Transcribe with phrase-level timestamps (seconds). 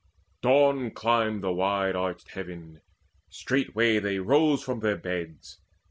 [0.41, 2.81] Dawn climbed the wide arched heaven,
[3.29, 5.61] straightway they Rose from their beds.